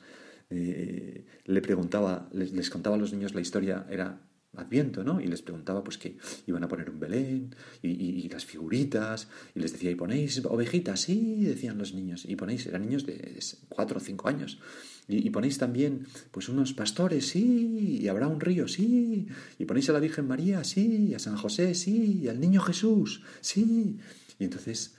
eh, 0.52 1.26
le 1.46 1.62
preguntaba, 1.64 2.30
les, 2.34 2.70
contaba 2.70 2.98
a 2.98 3.00
los 3.00 3.14
niños 3.14 3.34
la 3.34 3.42
historia, 3.42 3.88
era 3.90 4.22
Adviento, 4.58 5.04
¿no? 5.04 5.22
Y 5.22 5.28
les 5.28 5.42
preguntaba, 5.42 5.84
pues 5.84 5.98
que 5.98 6.18
iban 6.48 6.64
a 6.64 6.68
poner 6.68 6.90
un 6.90 7.00
Belén 7.00 7.56
y, 7.82 8.28
las 8.30 8.46
figuritas, 8.46 9.28
y 9.56 9.60
les 9.60 9.72
decía, 9.72 9.92
¿y 9.92 9.96
ponéis 9.96 10.44
ovejitas? 10.46 11.02
Sí, 11.02 11.44
decían 11.46 11.78
los 11.78 11.94
niños, 11.94 12.26
y 12.28 12.36
ponéis, 12.36 12.66
eran 12.66 12.82
niños 12.82 13.06
de 13.06 13.40
cuatro 13.70 13.98
o 13.98 14.00
cinco 14.00 14.28
años, 14.28 14.60
y, 15.08 15.30
ponéis 15.30 15.58
también, 15.58 16.06
pues 16.32 16.50
unos 16.50 16.74
pastores, 16.74 17.28
sí, 17.28 18.00
y 18.02 18.08
habrá 18.08 18.28
un 18.28 18.42
río, 18.42 18.68
sí, 18.68 19.28
y 19.58 19.66
ponéis 19.66 19.90
a 19.90 19.94
la 19.94 20.00
Virgen 20.00 20.28
María, 20.28 20.64
sí, 20.64 21.14
a 21.14 21.20
San 21.20 21.38
José, 21.38 21.76
sí, 21.76 22.28
al 22.28 22.40
niño 22.40 22.62
Jesús, 22.62 23.22
sí. 23.40 23.98
Y 24.40 24.44
entonces 24.44 24.96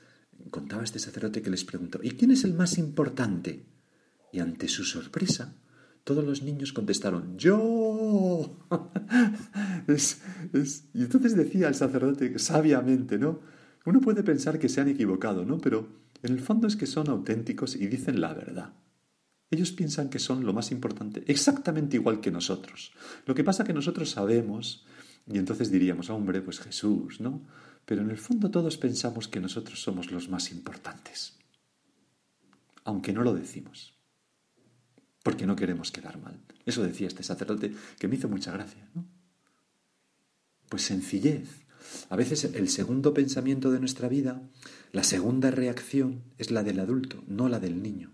contaba 0.50 0.84
este 0.84 0.98
sacerdote 0.98 1.42
que 1.42 1.50
les 1.50 1.64
preguntó, 1.64 2.00
¿y 2.02 2.12
quién 2.12 2.30
es 2.30 2.44
el 2.44 2.54
más 2.54 2.78
importante? 2.78 3.66
Y 4.32 4.40
ante 4.40 4.68
su 4.68 4.84
sorpresa, 4.84 5.54
todos 6.04 6.24
los 6.24 6.42
niños 6.42 6.72
contestaron, 6.72 7.36
yo. 7.36 7.77
Y 10.94 11.02
entonces 11.02 11.36
decía 11.36 11.68
el 11.68 11.74
sacerdote 11.74 12.38
sabiamente, 12.38 13.18
¿no? 13.18 13.40
Uno 13.84 14.00
puede 14.00 14.22
pensar 14.22 14.58
que 14.58 14.68
se 14.68 14.80
han 14.80 14.88
equivocado, 14.88 15.44
¿no? 15.44 15.58
Pero 15.58 15.88
en 16.22 16.32
el 16.32 16.40
fondo 16.40 16.66
es 16.66 16.76
que 16.76 16.86
son 16.86 17.08
auténticos 17.08 17.74
y 17.74 17.86
dicen 17.86 18.20
la 18.20 18.34
verdad. 18.34 18.72
Ellos 19.50 19.72
piensan 19.72 20.10
que 20.10 20.18
son 20.18 20.44
lo 20.44 20.52
más 20.52 20.70
importante, 20.72 21.24
exactamente 21.26 21.96
igual 21.96 22.20
que 22.20 22.30
nosotros. 22.30 22.92
Lo 23.24 23.34
que 23.34 23.44
pasa 23.44 23.64
que 23.64 23.72
nosotros 23.72 24.10
sabemos, 24.10 24.84
y 25.26 25.38
entonces 25.38 25.70
diríamos, 25.70 26.10
hombre, 26.10 26.42
pues 26.42 26.60
Jesús, 26.60 27.20
¿no? 27.20 27.46
Pero 27.86 28.02
en 28.02 28.10
el 28.10 28.18
fondo 28.18 28.50
todos 28.50 28.76
pensamos 28.76 29.26
que 29.26 29.40
nosotros 29.40 29.80
somos 29.80 30.12
los 30.12 30.28
más 30.28 30.52
importantes, 30.52 31.38
aunque 32.84 33.14
no 33.14 33.22
lo 33.22 33.32
decimos 33.32 33.97
porque 35.28 35.46
no 35.46 35.56
queremos 35.56 35.92
quedar 35.92 36.18
mal. 36.18 36.40
Eso 36.64 36.82
decía 36.82 37.06
este 37.06 37.22
sacerdote 37.22 37.74
que 37.98 38.08
me 38.08 38.16
hizo 38.16 38.30
mucha 38.30 38.50
gracia. 38.50 38.88
¿no? 38.94 39.06
Pues 40.70 40.84
sencillez. 40.84 41.66
A 42.08 42.16
veces 42.16 42.44
el 42.44 42.70
segundo 42.70 43.12
pensamiento 43.12 43.70
de 43.70 43.78
nuestra 43.78 44.08
vida, 44.08 44.40
la 44.90 45.04
segunda 45.04 45.50
reacción 45.50 46.22
es 46.38 46.50
la 46.50 46.62
del 46.62 46.80
adulto, 46.80 47.24
no 47.26 47.50
la 47.50 47.60
del 47.60 47.82
niño. 47.82 48.10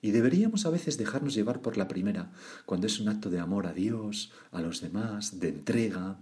Y 0.00 0.12
deberíamos 0.12 0.64
a 0.64 0.70
veces 0.70 0.96
dejarnos 0.96 1.34
llevar 1.34 1.60
por 1.60 1.76
la 1.76 1.86
primera, 1.86 2.32
cuando 2.64 2.86
es 2.86 2.98
un 2.98 3.10
acto 3.10 3.28
de 3.28 3.38
amor 3.38 3.66
a 3.66 3.74
Dios, 3.74 4.32
a 4.52 4.62
los 4.62 4.80
demás, 4.80 5.38
de 5.38 5.50
entrega, 5.50 6.18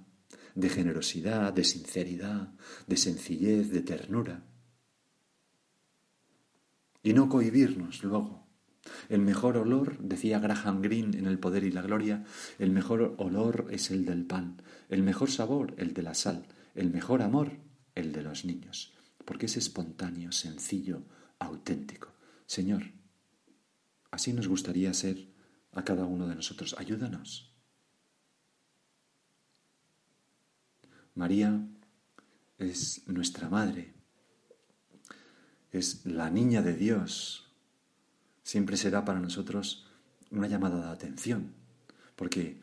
de 0.57 0.69
generosidad, 0.71 1.53
de 1.53 1.63
sinceridad, 1.63 2.53
de 2.89 2.97
sencillez, 2.97 3.71
de 3.71 3.83
ternura. 3.83 4.43
Y 7.01 7.13
no 7.13 7.29
cohibirnos 7.29 8.03
luego 8.03 8.40
el 9.09 9.21
mejor 9.21 9.57
olor, 9.57 9.99
decía 9.99 10.39
Graham 10.39 10.83
Greene 10.83 11.19
en 11.19 11.27
El 11.27 11.39
Poder 11.39 11.65
y 11.65 11.71
la 11.71 11.83
Gloria, 11.83 12.25
el 12.59 12.71
mejor 12.71 13.15
olor 13.19 13.69
es 13.71 13.91
el 13.91 14.05
del 14.05 14.25
pan, 14.25 14.63
el 14.89 15.03
mejor 15.03 15.31
sabor 15.31 15.75
el 15.77 15.95
de 15.95 16.03
la 16.03 16.15
sal, 16.15 16.47
el 16.75 16.91
mejor 16.91 17.23
amor 17.23 17.53
el 17.95 18.13
de 18.13 18.23
los 18.23 18.45
niños, 18.45 18.93
porque 19.25 19.47
es 19.47 19.57
espontáneo, 19.57 20.33
sencillo, 20.33 21.03
auténtico. 21.39 22.13
Señor, 22.47 22.83
así 24.11 24.33
nos 24.33 24.49
gustaría 24.49 24.93
ser 24.95 25.29
a 25.73 25.85
cada 25.85 26.05
uno 26.05 26.27
de 26.27 26.35
nosotros. 26.35 26.75
Ayúdanos. 26.79 27.55
María 31.15 31.67
es 32.59 33.07
nuestra 33.07 33.49
madre, 33.49 33.95
es 35.73 36.07
la 36.07 36.31
niña 36.31 36.63
de 36.63 36.75
Dios, 36.75 37.50
siempre 38.51 38.77
será 38.77 39.05
para 39.05 39.21
nosotros 39.21 39.87
una 40.33 40.49
llamada 40.49 40.85
de 40.85 40.91
atención, 40.91 41.53
porque 42.17 42.59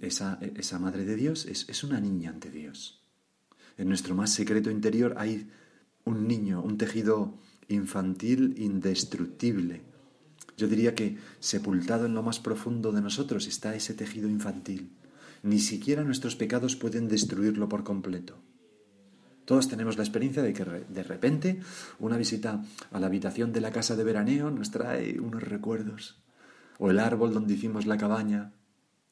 esa, 0.00 0.38
esa 0.54 0.78
Madre 0.78 1.04
de 1.04 1.16
Dios 1.16 1.46
es, 1.46 1.68
es 1.68 1.82
una 1.82 1.98
niña 2.00 2.30
ante 2.30 2.48
Dios. 2.48 3.02
En 3.76 3.88
nuestro 3.88 4.14
más 4.14 4.30
secreto 4.32 4.70
interior 4.70 5.16
hay 5.18 5.50
un 6.04 6.28
niño, 6.28 6.62
un 6.62 6.78
tejido 6.78 7.40
infantil 7.66 8.54
indestructible, 8.56 9.82
Yo 10.56 10.68
diría 10.68 10.94
que 10.94 11.18
sepultado 11.40 12.06
en 12.06 12.14
lo 12.14 12.22
más 12.22 12.38
profundo 12.38 12.92
de 12.92 13.02
nosotros 13.02 13.48
está 13.48 13.74
ese 13.74 13.94
tejido 13.94 14.28
infantil. 14.28 14.92
Ni 15.42 15.58
siquiera 15.58 16.04
nuestros 16.04 16.36
pecados 16.36 16.76
pueden 16.76 17.08
destruirlo 17.08 17.68
por 17.68 17.82
completo. 17.82 18.38
Todos 19.46 19.68
tenemos 19.68 19.96
la 19.96 20.02
experiencia 20.02 20.42
de 20.42 20.52
que 20.52 20.64
de 20.64 21.02
repente 21.04 21.60
una 22.00 22.16
visita 22.16 22.64
a 22.90 22.98
la 22.98 23.06
habitación 23.06 23.52
de 23.52 23.60
la 23.60 23.70
casa 23.70 23.94
de 23.94 24.02
veraneo 24.02 24.50
nos 24.50 24.72
trae 24.72 25.20
unos 25.20 25.42
recuerdos. 25.42 26.20
O 26.78 26.90
el 26.90 26.98
árbol 26.98 27.32
donde 27.32 27.54
hicimos 27.54 27.86
la 27.86 27.96
cabaña, 27.96 28.52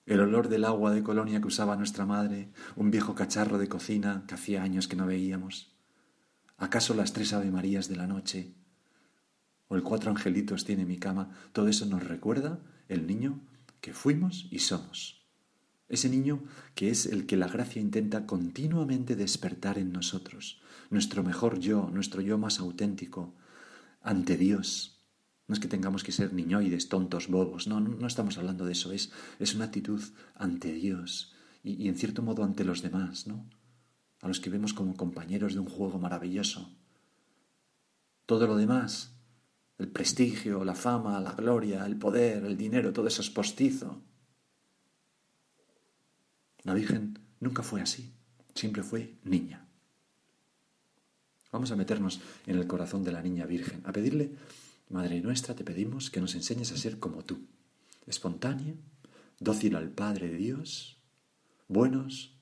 el 0.07 0.21
olor 0.21 0.49
del 0.49 0.65
agua 0.65 0.91
de 0.91 1.05
colonia 1.05 1.41
que 1.41 1.47
usaba 1.47 1.77
nuestra 1.77 2.05
madre, 2.05 2.51
un 2.75 2.91
viejo 2.91 3.15
cacharro 3.15 3.59
de 3.59 3.69
cocina 3.69 4.25
que 4.27 4.35
hacía 4.35 4.65
años 4.65 4.89
que 4.89 4.97
no 4.97 5.07
veíamos. 5.07 5.73
¿Acaso 6.59 6.95
las 6.95 7.13
tres 7.13 7.33
Ave 7.33 7.53
Marías 7.53 7.89
de 7.89 7.97
la 7.97 8.09
noche? 8.09 8.55
¿O 9.69 9.77
el 9.77 9.85
cuatro 9.85 10.11
angelitos 10.11 10.65
tiene 10.65 10.85
mi 10.85 10.99
cama? 10.99 11.31
Todo 11.53 11.69
eso 11.69 11.87
nos 11.87 12.03
recuerda 12.03 12.59
el 12.89 13.07
niño 13.07 13.41
que 13.81 13.95
fuimos 13.95 14.49
y 14.51 14.59
somos. 14.59 15.24
Ese 15.89 16.09
niño 16.09 16.43
que 16.75 16.91
es 16.91 17.07
el 17.07 17.27
que 17.27 17.37
la 17.37 17.49
gracia 17.49 17.81
intenta 17.81 18.27
continuamente 18.27 19.17
despertar 19.17 19.79
en 19.79 19.93
nosotros, 19.93 20.61
nuestro 20.91 21.23
mejor 21.23 21.59
yo, 21.59 21.91
nuestro 21.93 22.23
yo 22.23 22.39
más 22.39 22.59
auténtico, 22.59 23.35
ante 24.01 24.37
Dios. 24.37 25.05
No 25.47 25.53
es 25.53 25.61
que 25.61 25.69
tengamos 25.69 26.05
que 26.05 26.13
ser 26.13 26.33
niñoides, 26.33 26.89
tontos, 26.89 27.29
bobos, 27.29 27.67
no, 27.67 27.81
no, 27.81 28.07
estamos 28.07 28.39
hablando 28.39 28.65
de 28.65 28.73
eso, 28.73 28.93
es, 28.93 29.13
es 29.39 29.55
una 29.55 29.67
actitud 29.67 30.03
ante 30.35 30.73
Dios 30.73 31.35
y, 31.63 31.83
y 31.83 31.89
en 31.89 31.97
cierto 31.97 32.23
modo 32.23 32.45
ante 32.45 32.65
los 32.65 32.81
demás, 32.81 33.27
¿no? 33.27 33.47
A 34.23 34.29
los 34.29 34.41
que 34.41 34.49
vemos 34.49 34.73
como 34.73 34.97
compañeros 34.97 35.53
de 35.53 35.61
un 35.61 35.69
juego 35.69 35.99
maravilloso. 35.99 36.71
Todo 38.25 38.47
lo 38.47 38.57
demás, 38.57 39.15
el 39.77 39.89
prestigio, 39.89 40.65
la 40.65 40.75
fama, 40.75 41.21
la 41.21 41.33
gloria, 41.33 41.85
el 41.85 41.99
poder, 41.99 42.45
el 42.45 42.57
dinero, 42.57 42.93
todo 42.93 43.07
eso 43.07 43.21
es 43.21 43.29
postizo. 43.29 44.03
La 46.65 46.75
Virgen 46.75 47.19
nunca 47.41 47.63
fue 47.63 47.81
así, 47.81 48.11
siempre 48.55 48.83
fue 48.83 49.15
niña. 49.25 49.67
Vamos 51.53 51.71
a 51.71 51.77
meternos 51.77 52.21
en 52.47 52.57
el 52.59 52.67
corazón 52.67 53.05
de 53.05 53.13
la 53.13 53.23
niña 53.23 53.47
Virgen, 53.47 53.83
a 53.85 53.93
pedirle, 53.93 54.33
Madre 54.91 55.21
nuestra, 55.21 55.55
te 55.55 55.65
pedimos 55.65 56.11
que 56.11 56.21
nos 56.21 56.35
enseñes 56.35 56.71
a 56.73 56.77
ser 56.77 56.99
como 56.99 57.25
tú, 57.25 57.39
espontánea, 58.07 58.75
dócil 59.41 59.77
al 59.77 59.89
Padre 59.89 60.29
de 60.29 60.37
Dios, 60.37 60.99
buenos, 61.69 62.35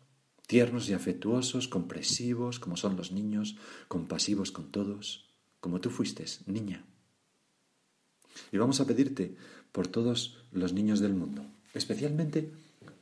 tiernos 0.46 0.88
y 0.88 0.92
afectuosos, 0.92 1.68
compresivos, 1.68 2.58
como 2.58 2.76
son 2.76 2.96
los 2.96 3.12
niños, 3.12 3.56
compasivos 3.88 4.50
con 4.50 4.70
todos, 4.70 5.30
como 5.60 5.80
tú 5.80 5.90
fuiste, 5.90 6.24
niña. 6.46 6.84
Y 8.50 8.58
vamos 8.58 8.80
a 8.80 8.86
pedirte 8.86 9.36
por 9.72 9.88
todos 9.88 10.38
los 10.50 10.72
niños 10.72 11.00
del 11.00 11.14
mundo, 11.14 11.44
especialmente 11.74 12.52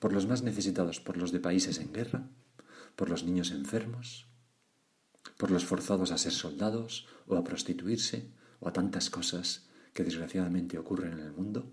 por 0.01 0.13
los 0.13 0.27
más 0.27 0.43
necesitados, 0.43 0.99
por 0.99 1.17
los 1.17 1.31
de 1.31 1.39
países 1.39 1.79
en 1.79 1.93
guerra, 1.93 2.29
por 2.97 3.09
los 3.09 3.23
niños 3.23 3.53
enfermos, 3.53 4.27
por 5.37 5.53
los 5.53 5.65
forzados 5.65 6.11
a 6.11 6.19
ser 6.19 6.33
soldados 6.33 7.07
o 7.29 7.37
a 7.37 7.45
prostituirse 7.45 8.33
o 8.59 8.69
a 8.69 8.73
tantas 8.73 9.11
cosas 9.11 9.69
que 9.95 10.03
desgraciadamente 10.03 10.79
ocurren 10.79 11.13
en 11.13 11.21
el 11.21 11.33
mundo, 11.33 11.73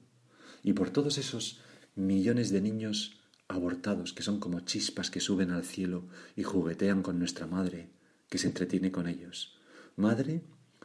y 0.62 0.74
por 0.74 0.89
todos 0.89 1.17
esos 1.17 1.62
millones 1.96 2.51
de 2.51 2.62
niños 2.62 3.17
abortados 3.48 4.13
que 4.13 4.24
son 4.24 4.39
como 4.39 4.60
chispas 4.62 5.10
que 5.10 5.22
suben 5.22 5.51
al 5.51 5.63
cielo 5.63 6.07
y 6.36 6.43
juguetean 6.43 7.01
con 7.01 7.19
nuestra 7.19 7.48
madre, 7.48 7.89
que 8.29 8.38
se 8.38 8.48
entretiene 8.48 8.91
con 8.91 9.07
ellos. 9.07 9.57
Madre, 9.96 10.43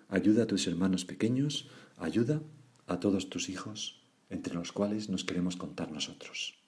ayuda 0.09 0.45
a 0.45 0.47
tus 0.47 0.67
hermanos 0.69 1.05
pequeños, 1.05 1.69
ayuda 1.97 2.41
a 2.87 3.01
todos 3.01 3.31
tus 3.31 3.49
hijos, 3.49 4.01
entre 4.31 4.55
los 4.55 4.71
cuales 4.71 5.09
nos 5.09 5.25
queremos 5.25 5.57
contar 5.57 5.91
nosotros. 5.91 6.62